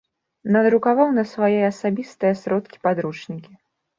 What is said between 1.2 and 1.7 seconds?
свае